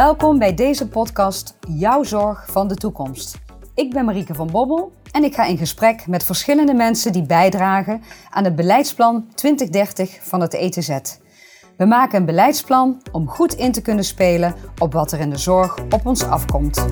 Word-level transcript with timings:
Welkom 0.00 0.38
bij 0.38 0.54
deze 0.54 0.88
podcast 0.88 1.56
Jouw 1.68 2.02
Zorg 2.02 2.46
van 2.50 2.68
de 2.68 2.74
Toekomst. 2.74 3.38
Ik 3.74 3.92
ben 3.92 4.04
Marieke 4.04 4.34
van 4.34 4.50
Bobbel 4.50 4.92
en 5.10 5.24
ik 5.24 5.34
ga 5.34 5.44
in 5.44 5.58
gesprek 5.58 6.06
met 6.06 6.24
verschillende 6.24 6.74
mensen 6.74 7.12
die 7.12 7.22
bijdragen 7.22 8.02
aan 8.30 8.44
het 8.44 8.56
beleidsplan 8.56 9.26
2030 9.34 10.18
van 10.22 10.40
het 10.40 10.54
ETZ. 10.54 10.98
We 11.76 11.84
maken 11.84 12.18
een 12.18 12.24
beleidsplan 12.24 13.02
om 13.12 13.28
goed 13.28 13.54
in 13.54 13.72
te 13.72 13.82
kunnen 13.82 14.04
spelen 14.04 14.54
op 14.78 14.92
wat 14.92 15.12
er 15.12 15.20
in 15.20 15.30
de 15.30 15.38
zorg 15.38 15.78
op 15.78 16.06
ons 16.06 16.24
afkomt. 16.24 16.86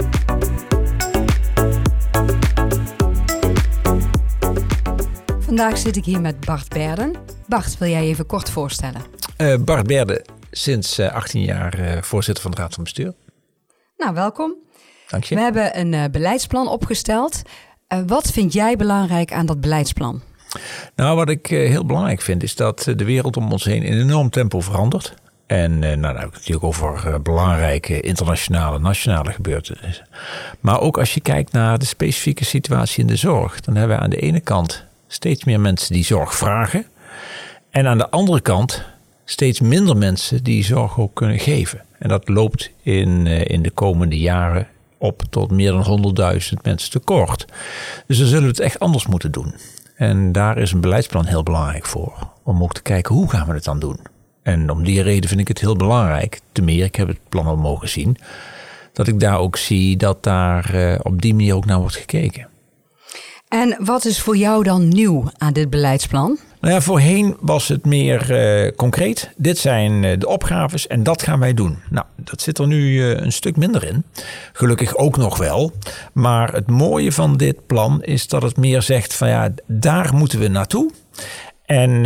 Vandaag 5.39 5.79
zit 5.79 5.97
ik 5.97 6.05
hier 6.05 6.21
met 6.21 6.45
Bart 6.45 6.69
Berden. 6.69 7.13
Bart, 7.47 7.79
wil 7.79 7.89
jij 7.89 8.03
even 8.03 8.27
kort 8.27 8.51
voorstellen? 8.51 9.01
Uh, 9.39 9.57
Bart 9.65 9.87
Berden, 9.87 10.23
sinds 10.51 11.01
18 11.01 11.41
eh, 11.41 11.47
jaar 11.47 11.79
uh, 11.79 12.03
voorzitter 12.03 12.43
van 12.43 12.51
de 12.51 12.57
Raad 12.61 12.75
van 12.75 12.85
Bestuur. 12.85 13.15
Nou, 13.97 14.15
welkom. 14.15 14.55
Dank 15.09 15.25
je. 15.25 15.35
We 15.35 15.41
hebben 15.41 15.79
een 15.79 15.93
uh, 15.93 16.05
beleidsplan 16.11 16.69
opgesteld. 16.69 17.43
wat 18.07 18.31
vind 18.31 18.53
jij 18.53 18.77
belangrijk 18.77 19.33
aan 19.33 19.47
dat 19.47 19.61
beleidsplan? 19.61 20.23
Nou, 20.95 21.17
wat 21.17 21.29
ik 21.29 21.47
heel 21.47 21.85
belangrijk 21.85 22.21
vind, 22.21 22.43
is 22.43 22.57
dat 22.57 22.93
de 22.97 23.05
wereld 23.05 23.37
om 23.37 23.53
ons 23.53 23.65
heen 23.65 23.83
in 23.83 23.93
een 23.93 24.09
enorm 24.09 24.31
tempo 24.31 24.61
verandert. 24.61 25.15
En 25.47 25.79
nou, 25.79 25.97
nou 25.97 26.31
natuurlijk 26.33 26.65
over 26.65 27.23
belangrijke 27.23 28.01
internationale, 28.01 28.79
nationale 28.79 29.33
gebeurtenissen. 29.33 30.07
Maar 30.61 30.81
ook 30.81 30.99
als 30.99 31.15
je 31.15 31.21
kijkt 31.21 31.53
naar 31.53 31.79
de 31.79 31.85
specifieke 31.85 32.45
situatie 32.45 33.01
in 33.01 33.07
de 33.07 33.17
zorg, 33.17 33.61
dan 33.61 33.77
hebben 33.77 33.97
we 33.97 34.03
aan 34.03 34.11
de 34.11 34.21
ene 34.21 34.41
kant 34.41 34.85
steeds 35.07 35.45
meer 35.45 35.61
mensen 35.61 35.93
die 35.93 36.05
zorg 36.05 36.35
vragen. 36.35 36.87
En 37.71 37.87
aan 37.87 37.99
de 37.99 38.11
andere 38.11 38.41
kant 38.41 38.85
steeds 39.31 39.61
minder 39.61 39.97
mensen 39.97 40.45
die 40.45 40.65
zorg 40.65 40.99
ook 40.99 41.15
kunnen 41.15 41.39
geven. 41.39 41.85
En 41.99 42.09
dat 42.09 42.29
loopt 42.29 42.71
in, 42.83 43.27
eh, 43.27 43.45
in 43.45 43.63
de 43.63 43.71
komende 43.71 44.19
jaren 44.19 44.69
op 44.99 45.23
tot 45.31 45.51
meer 45.51 45.73
dan 45.73 45.83
100.000 45.83 46.63
mensen 46.63 46.91
tekort. 46.91 47.45
Dus 48.07 48.19
dan 48.19 48.27
zullen 48.27 48.43
we 48.43 48.49
het 48.49 48.61
echt 48.61 48.79
anders 48.79 49.07
moeten 49.07 49.33
doen. 49.33 49.55
En 49.97 50.33
daar 50.33 50.59
is 50.59 50.73
een 50.73 50.81
beleidsplan 50.81 51.27
heel 51.27 51.43
belangrijk 51.43 51.87
voor. 51.87 52.29
Om 52.43 52.63
ook 52.63 52.75
te 52.75 52.83
kijken 52.83 53.15
hoe 53.15 53.31
gaan 53.31 53.47
we 53.47 53.53
het 53.53 53.65
dan 53.65 53.79
doen. 53.79 53.99
En 54.43 54.71
om 54.71 54.85
die 54.85 55.03
reden 55.03 55.29
vind 55.29 55.41
ik 55.41 55.49
het 55.49 55.61
heel 55.61 55.77
belangrijk, 55.77 56.41
te 56.53 56.63
meer, 56.63 56.85
ik 56.85 56.97
heb 56.97 57.09
het 57.09 57.19
plan 57.29 57.47
al 57.47 57.57
mogen 57.57 57.89
zien, 57.89 58.17
dat 58.93 59.09
ik 59.09 59.21
daar 59.21 59.39
ook 59.39 59.57
zie 59.57 59.97
dat 59.97 60.23
daar 60.23 60.75
uh, 60.75 60.99
op 61.03 61.23
die 61.23 61.35
manier 61.35 61.55
ook 61.55 61.65
naar 61.65 61.79
wordt 61.79 61.97
gekeken. 61.97 62.49
En 63.49 63.77
wat 63.85 64.05
is 64.05 64.21
voor 64.21 64.37
jou 64.37 64.63
dan 64.63 64.89
nieuw 64.89 65.25
aan 65.37 65.53
dit 65.53 65.71
beleidsplan? 65.71 66.39
Nou 66.61 66.83
voorheen 66.83 67.37
was 67.41 67.69
het 67.69 67.85
meer 67.85 68.31
uh, 68.31 68.71
concreet. 68.77 69.31
Dit 69.37 69.59
zijn 69.59 70.03
uh, 70.03 70.19
de 70.19 70.29
opgaves 70.29 70.87
en 70.87 71.03
dat 71.03 71.23
gaan 71.23 71.39
wij 71.39 71.55
doen. 71.55 71.79
Nou, 71.91 72.07
dat 72.17 72.41
zit 72.41 72.59
er 72.59 72.67
nu 72.67 72.93
uh, 72.93 73.11
een 73.11 73.33
stuk 73.33 73.57
minder 73.57 73.85
in. 73.85 74.05
Gelukkig 74.53 74.97
ook 74.97 75.17
nog 75.17 75.37
wel. 75.37 75.73
Maar 76.13 76.53
het 76.53 76.67
mooie 76.67 77.13
van 77.13 77.37
dit 77.37 77.67
plan 77.67 78.03
is 78.03 78.29
dat 78.29 78.43
het 78.43 78.57
meer 78.57 78.83
zegt 78.83 79.15
van 79.15 79.29
ja, 79.29 79.49
daar 79.67 80.15
moeten 80.15 80.39
we 80.39 80.49
naartoe. 80.49 80.91
En 81.65 82.03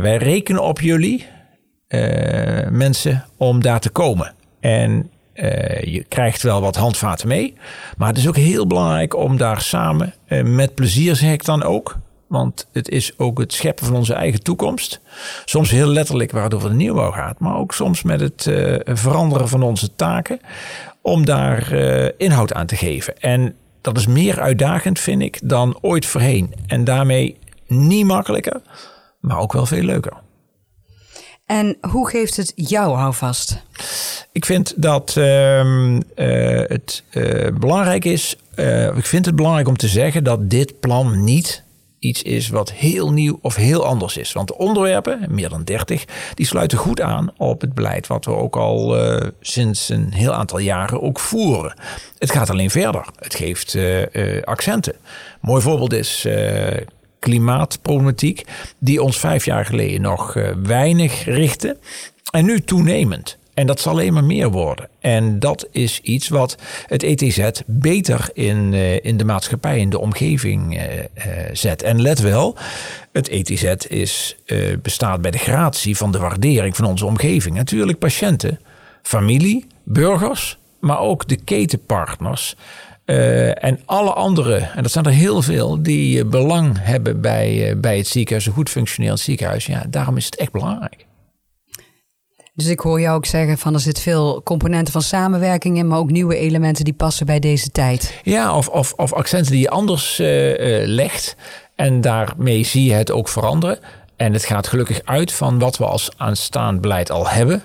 wij 0.00 0.16
rekenen 0.16 0.62
op 0.62 0.80
jullie, 0.80 1.26
mensen, 2.70 3.24
om 3.36 3.62
daar 3.62 3.80
te 3.80 3.90
komen. 3.90 4.34
En 4.60 5.10
je 5.80 6.04
krijgt 6.08 6.42
wel 6.42 6.60
wat 6.60 6.76
handvaten 6.76 7.28
mee. 7.28 7.54
Maar 7.96 8.08
het 8.08 8.18
is 8.18 8.28
ook 8.28 8.36
heel 8.36 8.66
belangrijk 8.66 9.16
om 9.16 9.36
daar 9.36 9.60
samen, 9.60 10.14
met 10.44 10.74
plezier 10.74 11.16
zeg 11.16 11.32
ik 11.32 11.44
dan 11.44 11.62
ook. 11.62 11.96
Want 12.32 12.68
het 12.72 12.88
is 12.88 13.18
ook 13.18 13.38
het 13.38 13.52
scheppen 13.52 13.86
van 13.86 13.96
onze 13.96 14.14
eigen 14.14 14.42
toekomst. 14.42 15.00
Soms 15.44 15.70
heel 15.70 15.86
letterlijk 15.86 16.30
waar 16.30 16.44
het 16.44 16.54
over 16.54 16.68
de 16.68 16.74
nieuwbouw 16.74 17.10
gaat. 17.10 17.38
Maar 17.38 17.56
ook 17.56 17.74
soms 17.74 18.02
met 18.02 18.20
het 18.20 18.46
uh, 18.46 18.78
veranderen 18.84 19.48
van 19.48 19.62
onze 19.62 19.94
taken. 19.94 20.40
Om 21.02 21.24
daar 21.24 21.72
inhoud 22.16 22.52
aan 22.52 22.66
te 22.66 22.76
geven. 22.76 23.20
En 23.20 23.54
dat 23.80 23.96
is 23.96 24.06
meer 24.06 24.40
uitdagend 24.40 25.00
vind 25.00 25.22
ik 25.22 25.38
dan 25.42 25.78
ooit 25.80 26.06
voorheen. 26.06 26.54
En 26.66 26.84
daarmee 26.84 27.38
niet 27.66 28.06
makkelijker. 28.06 28.60
Maar 29.20 29.38
ook 29.38 29.52
wel 29.52 29.66
veel 29.66 29.82
leuker. 29.82 30.12
En 31.46 31.76
hoe 31.80 32.08
geeft 32.08 32.36
het 32.36 32.52
jou 32.54 32.96
houvast? 32.96 33.62
Ik 34.32 34.44
vind 34.44 34.74
dat 34.76 35.14
uh, 35.18 35.98
het 36.66 37.02
uh, 37.12 37.48
belangrijk 37.58 38.04
is. 38.04 38.36
Ik 38.96 39.06
vind 39.06 39.26
het 39.26 39.36
belangrijk 39.36 39.68
om 39.68 39.76
te 39.76 39.88
zeggen 39.88 40.24
dat 40.24 40.50
dit 40.50 40.80
plan 40.80 41.24
niet 41.24 41.62
iets 42.02 42.22
is 42.22 42.48
wat 42.48 42.72
heel 42.72 43.12
nieuw 43.12 43.38
of 43.42 43.54
heel 43.54 43.84
anders 43.84 44.16
is. 44.16 44.32
Want 44.32 44.48
de 44.48 44.58
onderwerpen, 44.58 45.26
meer 45.28 45.48
dan 45.48 45.64
30, 45.64 46.04
die 46.34 46.46
sluiten 46.46 46.78
goed 46.78 47.00
aan 47.00 47.32
op 47.36 47.60
het 47.60 47.74
beleid 47.74 48.06
wat 48.06 48.24
we 48.24 48.30
ook 48.30 48.56
al 48.56 48.96
sinds 49.40 49.88
een 49.88 50.12
heel 50.12 50.32
aantal 50.32 50.58
jaren 50.58 51.02
ook 51.02 51.18
voeren. 51.18 51.74
Het 52.18 52.30
gaat 52.30 52.50
alleen 52.50 52.70
verder. 52.70 53.06
Het 53.18 53.34
geeft 53.34 53.78
accenten. 54.44 54.94
mooi 55.40 55.62
voorbeeld 55.62 55.92
is 55.92 56.26
klimaatproblematiek, 57.18 58.46
die 58.78 59.02
ons 59.02 59.18
vijf 59.18 59.44
jaar 59.44 59.64
geleden 59.64 60.00
nog 60.00 60.36
weinig 60.62 61.24
richtte 61.24 61.76
en 62.30 62.44
nu 62.44 62.60
toenemend. 62.60 63.38
En 63.54 63.66
dat 63.66 63.80
zal 63.80 63.92
alleen 63.92 64.12
maar 64.12 64.24
meer 64.24 64.50
worden. 64.50 64.88
En 65.00 65.38
dat 65.38 65.66
is 65.70 66.00
iets 66.00 66.28
wat 66.28 66.56
het 66.86 67.02
ETZ 67.02 67.50
beter 67.66 68.30
in, 68.32 68.72
uh, 68.72 69.04
in 69.04 69.16
de 69.16 69.24
maatschappij, 69.24 69.78
in 69.78 69.90
de 69.90 69.98
omgeving 69.98 70.76
uh, 70.76 70.98
uh, 70.98 71.04
zet. 71.52 71.82
En 71.82 72.02
let 72.02 72.20
wel, 72.20 72.56
het 73.12 73.28
ETZ 73.28 73.64
is, 73.88 74.36
bestaat 74.82 75.20
bij 75.20 75.30
de 75.30 75.38
gratie 75.38 75.96
van 75.96 76.12
de 76.12 76.18
waardering 76.18 76.76
van 76.76 76.84
onze 76.84 77.06
omgeving. 77.06 77.56
Natuurlijk 77.56 77.98
patiënten, 77.98 78.60
familie, 79.02 79.66
burgers, 79.82 80.58
maar 80.80 80.98
ook 80.98 81.28
de 81.28 81.36
ketenpartners. 81.36 82.56
en 83.04 83.80
alle 83.84 84.12
andere, 84.12 84.56
en 84.56 84.82
dat 84.82 84.92
zijn 84.92 85.04
er 85.04 85.10
heel 85.10 85.42
veel, 85.42 85.82
die 85.82 86.24
belang 86.24 86.76
hebben 86.80 87.20
bij, 87.20 87.74
bij 87.76 87.96
het 87.96 88.06
ziekenhuis, 88.06 88.46
een 88.46 88.52
goed 88.52 88.70
functionerend 88.70 89.20
ziekenhuis. 89.20 89.66
Ja, 89.66 89.84
daarom 89.88 90.16
is 90.16 90.24
het 90.24 90.36
echt 90.36 90.52
belangrijk. 90.52 91.06
Dus 92.54 92.66
ik 92.66 92.80
hoor 92.80 93.00
jou 93.00 93.16
ook 93.16 93.26
zeggen 93.26 93.58
van 93.58 93.74
er 93.74 93.80
zit 93.80 94.00
veel 94.00 94.42
componenten 94.42 94.92
van 94.92 95.02
samenwerking 95.02 95.76
in, 95.76 95.86
maar 95.86 95.98
ook 95.98 96.10
nieuwe 96.10 96.36
elementen 96.36 96.84
die 96.84 96.94
passen 96.94 97.26
bij 97.26 97.38
deze 97.38 97.70
tijd. 97.70 98.20
Ja, 98.22 98.56
of, 98.56 98.68
of, 98.68 98.92
of 98.92 99.12
accenten 99.12 99.52
die 99.52 99.60
je 99.60 99.70
anders 99.70 100.20
uh, 100.20 100.80
uh, 100.80 100.86
legt. 100.86 101.36
En 101.74 102.00
daarmee 102.00 102.64
zie 102.64 102.84
je 102.84 102.92
het 102.92 103.10
ook 103.10 103.28
veranderen. 103.28 103.78
En 104.16 104.32
het 104.32 104.44
gaat 104.44 104.66
gelukkig 104.66 105.00
uit 105.04 105.32
van 105.32 105.58
wat 105.58 105.78
we 105.78 105.84
als 105.84 106.10
aanstaand 106.16 106.80
beleid 106.80 107.10
al 107.10 107.28
hebben. 107.28 107.62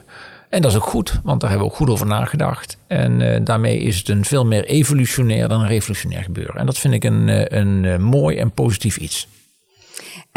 En 0.49 0.61
dat 0.61 0.71
is 0.71 0.77
ook 0.77 0.83
goed, 0.83 1.19
want 1.23 1.41
daar 1.41 1.49
hebben 1.49 1.67
we 1.67 1.73
ook 1.73 1.79
goed 1.79 1.89
over 1.89 2.07
nagedacht. 2.07 2.77
En 2.87 3.19
uh, 3.19 3.37
daarmee 3.43 3.79
is 3.79 3.97
het 3.97 4.09
een 4.09 4.25
veel 4.25 4.45
meer 4.45 4.65
evolutionair 4.65 5.47
dan 5.47 5.61
een 5.61 5.67
revolutionair 5.67 6.23
gebeuren. 6.23 6.55
En 6.55 6.65
dat 6.65 6.77
vind 6.77 6.93
ik 6.93 7.03
een, 7.03 7.57
een 7.57 8.03
mooi 8.03 8.37
en 8.37 8.51
positief 8.51 8.97
iets. 8.97 9.27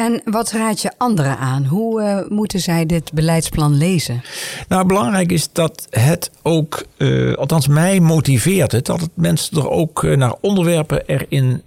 En 0.00 0.20
wat 0.24 0.50
raad 0.50 0.82
je 0.82 0.92
anderen 0.96 1.38
aan? 1.38 1.64
Hoe 1.64 2.02
uh, 2.02 2.18
moeten 2.28 2.60
zij 2.60 2.86
dit 2.86 3.12
beleidsplan 3.12 3.76
lezen? 3.76 4.22
Nou, 4.68 4.86
belangrijk 4.86 5.32
is 5.32 5.52
dat 5.52 5.86
het 5.90 6.30
ook, 6.42 6.84
uh, 6.96 7.34
althans 7.34 7.68
mij 7.68 8.00
motiveert 8.00 8.72
het, 8.72 8.86
dat 8.86 9.00
het 9.00 9.10
mensen 9.14 9.56
er 9.56 9.70
ook 9.70 10.02
uh, 10.02 10.16
naar 10.16 10.34
onderwerpen 10.40 11.02
erin 11.06 11.62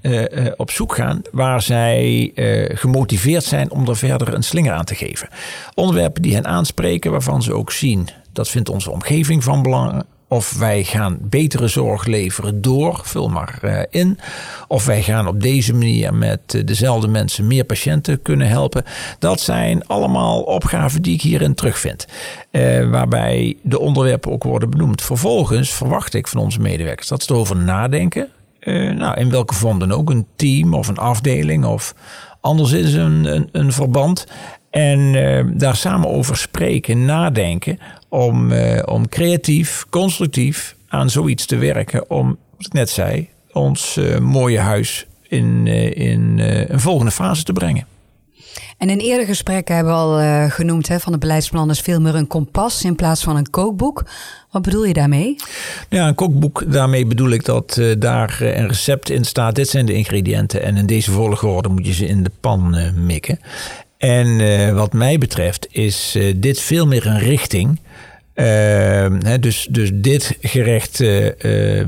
op 0.58 0.72
zoek 0.72 0.96
gaan 0.96 1.22
waar 1.32 1.62
zij 1.62 2.32
gemotiveerd 2.74 3.44
zijn 3.44 3.72
om 3.72 3.88
er 3.88 3.98
verder 3.98 4.34
een 4.34 4.44
slinger 4.44 4.74
aan 4.74 4.86
te 4.86 4.96
geven. 4.96 5.30
Onderwerpen 5.74 6.22
die 6.22 6.34
hen 6.34 6.48
aanspreken, 6.48 7.12
waarvan 7.12 7.42
ze 7.42 7.54
ook 7.54 7.72
zien 7.72 8.08
dat 8.32 8.50
vindt 8.50 8.70
onze 8.70 8.92
omgeving 8.92 9.44
van 9.44 9.62
belang. 9.62 10.04
Of 10.34 10.54
wij 10.54 10.84
gaan 10.84 11.18
betere 11.22 11.68
zorg 11.68 12.06
leveren 12.06 12.62
door, 12.62 13.02
vul 13.04 13.28
maar 13.28 13.60
uh, 13.64 13.80
in. 13.90 14.20
Of 14.68 14.86
wij 14.86 15.04
gaan 15.04 15.28
op 15.28 15.42
deze 15.42 15.74
manier 15.74 16.14
met 16.14 16.54
uh, 16.54 16.66
dezelfde 16.66 17.08
mensen 17.08 17.48
meer 17.48 17.64
patiënten 17.64 18.22
kunnen 18.22 18.48
helpen. 18.48 18.84
Dat 19.20 19.40
zijn 19.40 19.88
allemaal 19.88 20.42
opgaven 20.42 21.02
die 21.02 21.14
ik 21.14 21.22
hierin 21.22 21.54
terugvind. 21.54 22.08
Uh, 22.52 22.90
waarbij 22.90 23.58
de 23.62 23.80
onderwerpen 23.80 24.32
ook 24.32 24.44
worden 24.44 24.70
benoemd. 24.70 25.02
Vervolgens 25.02 25.74
verwacht 25.74 26.14
ik 26.14 26.28
van 26.28 26.42
onze 26.42 26.60
medewerkers 26.60 27.08
dat 27.08 27.24
ze 27.24 27.32
erover 27.32 27.56
nadenken. 27.56 28.30
nou, 28.96 29.20
in 29.20 29.30
welke 29.30 29.54
vorm 29.54 29.80
dan 29.80 29.92
ook, 29.92 30.10
een 30.10 30.28
team 30.36 30.74
of 30.74 30.88
een 30.88 30.98
afdeling 30.98 31.66
of 31.66 31.96
anders 32.42 32.72
is 32.72 32.94
een, 32.94 33.26
een, 33.26 33.50
een 33.52 33.72
verband. 33.72 34.26
En 34.74 35.00
uh, 35.00 35.44
daar 35.54 35.76
samen 35.76 36.10
over 36.10 36.38
spreken, 36.38 37.06
nadenken. 37.06 37.80
Om, 38.10 38.52
uh, 38.52 38.80
om 38.86 39.10
creatief, 39.10 39.86
constructief 39.90 40.76
aan 40.88 41.10
zoiets 41.10 41.46
te 41.46 41.56
werken. 41.56 42.10
Om, 42.10 42.38
wat 42.58 42.66
ik 42.66 42.74
net 42.74 42.90
zei, 42.90 43.30
ons 43.52 43.98
uh, 43.98 44.18
mooie 44.18 44.60
huis 44.60 45.06
in, 45.28 45.68
in 45.96 46.40
een 46.68 46.80
volgende 46.80 47.12
fase 47.12 47.44
te 47.44 47.54
brengen. 47.54 47.88
En 48.78 48.90
in 48.90 49.00
eerder 49.00 49.26
gesprekken 49.26 49.76
hebben 49.76 49.94
we 49.94 50.00
al 50.00 50.50
genoemd 50.50 50.88
hè, 50.88 51.00
van 51.00 51.12
het 51.12 51.22
beleidsplan 51.22 51.70
is 51.70 51.80
veel 51.80 52.02
meer 52.02 52.16
een 52.16 52.28
kompas 52.28 52.84
in 52.84 52.96
plaats 52.96 53.24
van 53.24 53.36
een 53.36 53.50
kookboek. 53.50 54.04
Wat 54.52 54.62
bedoel 54.62 54.86
je 54.86 54.94
daarmee? 54.94 55.36
Ja, 55.90 56.08
een 56.08 56.16
kookboek, 56.16 56.72
daarmee 56.72 57.06
bedoel 57.06 57.30
ik 57.30 57.46
dat 57.46 57.78
uh, 57.80 57.96
daar 58.00 58.38
een 58.42 58.68
recept 58.68 59.10
in 59.10 59.26
staat. 59.26 59.56
Dit 59.56 59.70
zijn 59.70 59.86
de 59.86 59.94
ingrediënten 59.94 60.64
en 60.64 60.78
in 60.78 60.86
deze 60.86 61.12
volgorde 61.12 61.70
moet 61.70 61.86
je 61.86 61.94
ze 61.94 62.06
in 62.06 62.24
de 62.24 62.32
pan 62.40 62.78
uh, 62.78 62.92
mikken. 62.92 63.40
En 64.04 64.40
uh, 64.40 64.72
wat 64.72 64.94
mij 64.94 65.18
betreft 65.18 65.68
is 65.72 66.16
uh, 66.16 66.34
dit 66.36 66.60
veel 66.60 66.88
meer 66.88 67.06
een 67.06 67.20
richting 67.20 67.80
Uh, 68.36 69.06
dus, 69.40 69.68
dus 69.70 69.92
dit 69.94 70.38
gerecht 70.42 71.00
uh, 71.00 71.26
uh, 71.26 71.32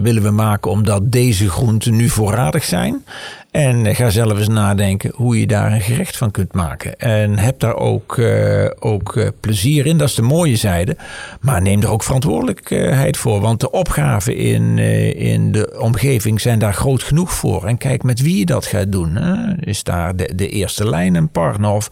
willen 0.01 0.23
we 0.23 0.31
maken 0.31 0.71
omdat 0.71 1.11
deze 1.11 1.49
groenten 1.49 1.95
nu 1.95 2.09
voorradig 2.09 2.63
zijn. 2.63 3.05
En 3.51 3.95
ga 3.95 4.09
zelf 4.09 4.37
eens 4.37 4.47
nadenken 4.47 5.11
hoe 5.15 5.39
je 5.39 5.47
daar 5.47 5.71
een 5.71 5.81
gerecht 5.81 6.17
van 6.17 6.31
kunt 6.31 6.53
maken. 6.53 6.99
En 6.99 7.37
heb 7.37 7.59
daar 7.59 7.75
ook, 7.75 8.17
uh, 8.17 8.65
ook 8.79 9.31
plezier 9.39 9.85
in, 9.85 9.97
dat 9.97 10.09
is 10.09 10.15
de 10.15 10.21
mooie 10.21 10.55
zijde. 10.55 10.97
Maar 11.41 11.61
neem 11.61 11.81
er 11.81 11.89
ook 11.89 12.03
verantwoordelijkheid 12.03 13.17
voor. 13.17 13.39
Want 13.39 13.59
de 13.59 13.71
opgaven 13.71 14.37
in, 14.37 14.77
in 15.17 15.51
de 15.51 15.75
omgeving 15.79 16.41
zijn 16.41 16.59
daar 16.59 16.73
groot 16.73 17.03
genoeg 17.03 17.33
voor. 17.33 17.65
En 17.65 17.77
kijk 17.77 18.03
met 18.03 18.21
wie 18.21 18.37
je 18.37 18.45
dat 18.45 18.65
gaat 18.65 18.91
doen. 18.91 19.15
Hè? 19.15 19.55
Is 19.59 19.83
daar 19.83 20.15
de, 20.15 20.35
de 20.35 20.49
eerste 20.49 20.89
lijn 20.89 21.15
een 21.15 21.29
partner? 21.29 21.69
Of 21.69 21.89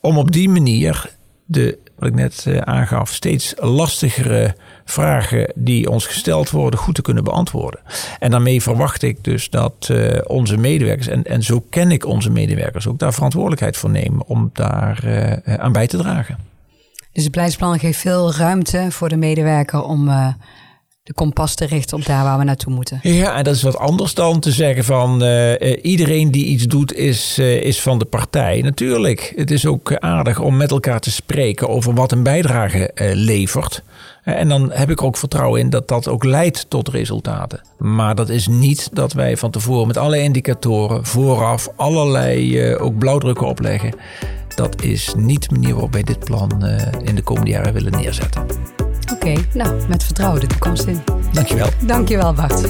om 0.00 0.18
op 0.18 0.32
die 0.32 0.48
manier 0.48 1.10
de 1.44 1.78
wat 1.96 2.08
ik 2.08 2.14
net 2.14 2.44
uh, 2.48 2.58
aangaf, 2.58 3.12
steeds 3.12 3.54
lastigere 3.56 4.54
vragen 4.84 5.52
die 5.54 5.90
ons 5.90 6.06
gesteld 6.06 6.50
worden 6.50 6.78
goed 6.78 6.94
te 6.94 7.02
kunnen 7.02 7.24
beantwoorden. 7.24 7.80
En 8.18 8.30
daarmee 8.30 8.62
verwacht 8.62 9.02
ik 9.02 9.24
dus 9.24 9.50
dat 9.50 9.88
uh, 9.90 10.18
onze 10.26 10.56
medewerkers, 10.56 11.08
en, 11.08 11.24
en 11.24 11.42
zo 11.42 11.64
ken 11.70 11.90
ik 11.90 12.06
onze 12.06 12.30
medewerkers 12.30 12.86
ook, 12.86 12.98
daar 12.98 13.14
verantwoordelijkheid 13.14 13.76
voor 13.76 13.90
nemen 13.90 14.26
om 14.26 14.50
daar 14.52 15.04
uh, 15.04 15.32
aan 15.58 15.72
bij 15.72 15.86
te 15.86 15.96
dragen. 15.96 16.38
Dus 17.12 17.22
het 17.22 17.32
beleidsplan 17.32 17.78
geeft 17.78 17.98
veel 17.98 18.34
ruimte 18.34 18.86
voor 18.90 19.08
de 19.08 19.16
medewerker 19.16 19.82
om 19.82 20.08
de 21.04 21.12
kompas 21.12 21.54
te 21.54 21.66
richten 21.66 21.96
op 21.96 22.04
daar 22.04 22.24
waar 22.24 22.38
we 22.38 22.44
naartoe 22.44 22.72
moeten. 22.72 22.98
Ja, 23.02 23.36
en 23.36 23.44
dat 23.44 23.54
is 23.54 23.62
wat 23.62 23.78
anders 23.78 24.14
dan 24.14 24.40
te 24.40 24.52
zeggen 24.52 24.84
van 24.84 25.22
uh, 25.22 25.84
iedereen 25.84 26.30
die 26.30 26.44
iets 26.44 26.64
doet 26.64 26.94
is, 26.94 27.38
uh, 27.38 27.62
is 27.62 27.80
van 27.80 27.98
de 27.98 28.04
partij. 28.04 28.60
Natuurlijk, 28.60 29.32
het 29.36 29.50
is 29.50 29.66
ook 29.66 29.96
aardig 29.96 30.40
om 30.40 30.56
met 30.56 30.70
elkaar 30.70 31.00
te 31.00 31.10
spreken 31.10 31.68
over 31.68 31.94
wat 31.94 32.12
een 32.12 32.22
bijdrage 32.22 32.90
levert. 33.14 33.82
En 34.22 34.48
dan 34.48 34.70
heb 34.72 34.90
ik 34.90 35.02
ook 35.02 35.16
vertrouwen 35.16 35.60
in 35.60 35.70
dat 35.70 35.88
dat 35.88 36.08
ook 36.08 36.24
leidt 36.24 36.66
tot 36.68 36.88
resultaten. 36.88 37.60
Maar 37.78 38.14
dat 38.14 38.28
is 38.28 38.46
niet 38.46 38.88
dat 38.92 39.12
wij 39.12 39.36
van 39.36 39.50
tevoren 39.50 39.86
met 39.86 39.96
alle 39.96 40.18
indicatoren 40.18 41.04
vooraf 41.04 41.68
allerlei 41.76 42.74
ook 42.74 42.98
blauwdrukken 42.98 43.46
opleggen. 43.46 43.94
Dat 44.54 44.82
is 44.82 45.14
niet 45.16 45.48
de 45.48 45.54
manier 45.54 45.72
waarop 45.72 45.92
wij 45.92 46.02
dit 46.02 46.18
plan 46.18 46.66
in 47.02 47.14
de 47.14 47.22
komende 47.22 47.50
jaren 47.50 47.72
willen 47.72 47.92
neerzetten. 47.92 48.73
Oké, 49.12 49.14
okay, 49.14 49.46
nou, 49.52 49.88
met 49.88 50.04
vertrouwen 50.04 50.40
de 50.40 50.46
toekomst 50.46 50.86
in. 50.86 51.02
Dankjewel. 51.32 51.68
Dankjewel, 51.86 52.32
Bart. 52.32 52.62